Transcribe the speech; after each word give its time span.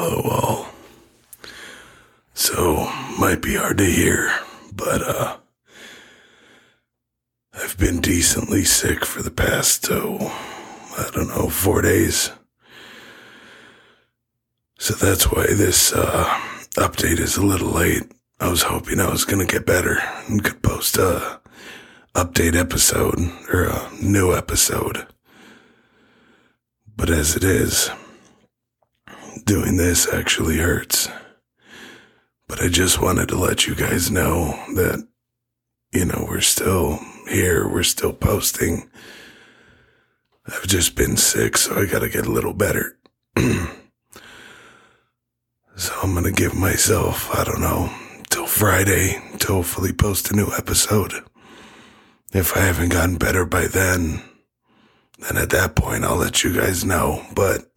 Hello, 0.00 0.20
all. 0.30 0.66
So, 2.32 2.88
might 3.18 3.42
be 3.42 3.56
hard 3.56 3.78
to 3.78 3.84
hear, 3.84 4.32
but, 4.72 5.02
uh, 5.02 5.38
I've 7.52 7.76
been 7.78 8.00
decently 8.00 8.62
sick 8.62 9.04
for 9.04 9.22
the 9.22 9.32
past, 9.32 9.88
oh, 9.90 10.18
I 10.96 11.10
don't 11.12 11.26
know, 11.26 11.48
four 11.48 11.82
days. 11.82 12.30
So 14.78 14.94
that's 14.94 15.32
why 15.32 15.46
this, 15.46 15.92
uh, 15.92 16.26
update 16.76 17.18
is 17.18 17.36
a 17.36 17.44
little 17.44 17.72
late. 17.72 18.04
I 18.38 18.50
was 18.50 18.62
hoping 18.62 19.00
I 19.00 19.10
was 19.10 19.24
gonna 19.24 19.46
get 19.46 19.66
better 19.66 19.98
and 20.28 20.44
could 20.44 20.62
post 20.62 20.96
a 20.96 21.40
update 22.14 22.54
episode 22.54 23.18
or 23.52 23.64
a 23.64 23.90
new 24.00 24.32
episode. 24.32 25.08
But 26.96 27.10
as 27.10 27.34
it 27.34 27.42
is, 27.42 27.90
doing 29.48 29.78
this 29.78 30.06
actually 30.12 30.58
hurts. 30.58 31.08
But 32.48 32.62
I 32.62 32.68
just 32.68 33.00
wanted 33.00 33.28
to 33.28 33.38
let 33.38 33.66
you 33.66 33.74
guys 33.74 34.10
know 34.10 34.48
that, 34.74 35.08
you 35.90 36.04
know, 36.04 36.26
we're 36.28 36.42
still 36.42 36.98
here, 37.26 37.66
we're 37.66 37.82
still 37.82 38.12
posting. 38.12 38.90
I've 40.46 40.66
just 40.66 40.96
been 40.96 41.16
sick, 41.16 41.56
so 41.56 41.80
I 41.80 41.86
gotta 41.86 42.10
get 42.10 42.26
a 42.26 42.30
little 42.30 42.52
better. 42.52 42.98
so 43.38 43.48
I'm 46.02 46.12
gonna 46.12 46.30
give 46.30 46.54
myself, 46.54 47.34
I 47.34 47.44
don't 47.44 47.62
know, 47.62 47.90
till 48.28 48.46
Friday 48.46 49.18
to 49.38 49.46
hopefully 49.46 49.94
post 49.94 50.30
a 50.30 50.36
new 50.36 50.52
episode. 50.58 51.14
If 52.34 52.54
I 52.54 52.60
haven't 52.60 52.90
gotten 52.90 53.16
better 53.16 53.46
by 53.46 53.66
then, 53.66 54.22
then 55.20 55.38
at 55.38 55.48
that 55.50 55.74
point 55.74 56.04
I'll 56.04 56.16
let 56.16 56.44
you 56.44 56.54
guys 56.54 56.84
know. 56.84 57.24
But 57.34 57.70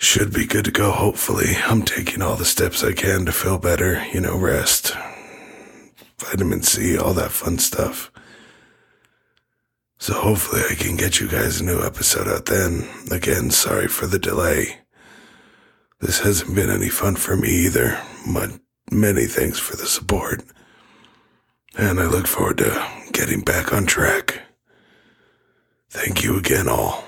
should 0.00 0.32
be 0.32 0.46
good 0.46 0.64
to 0.64 0.70
go, 0.70 0.90
hopefully. 0.90 1.56
I'm 1.66 1.82
taking 1.82 2.22
all 2.22 2.34
the 2.34 2.46
steps 2.46 2.82
I 2.82 2.92
can 2.92 3.26
to 3.26 3.32
feel 3.32 3.58
better, 3.58 4.02
you 4.14 4.20
know, 4.20 4.36
rest, 4.38 4.96
vitamin 6.18 6.62
C, 6.62 6.96
all 6.96 7.12
that 7.12 7.30
fun 7.30 7.58
stuff. 7.58 8.10
So 9.98 10.14
hopefully 10.14 10.62
I 10.70 10.74
can 10.74 10.96
get 10.96 11.20
you 11.20 11.28
guys 11.28 11.60
a 11.60 11.64
new 11.64 11.82
episode 11.84 12.28
out 12.28 12.46
then. 12.46 12.88
Again, 13.10 13.50
sorry 13.50 13.88
for 13.88 14.06
the 14.06 14.18
delay. 14.18 14.78
This 16.00 16.20
hasn't 16.20 16.54
been 16.54 16.70
any 16.70 16.88
fun 16.88 17.16
for 17.16 17.36
me 17.36 17.50
either, 17.50 18.00
but 18.32 18.58
many 18.90 19.26
thanks 19.26 19.58
for 19.58 19.76
the 19.76 19.84
support. 19.84 20.42
And 21.76 22.00
I 22.00 22.06
look 22.06 22.26
forward 22.26 22.56
to 22.58 22.88
getting 23.12 23.42
back 23.42 23.70
on 23.74 23.84
track. 23.84 24.40
Thank 25.90 26.24
you 26.24 26.38
again, 26.38 26.68
all. 26.68 27.04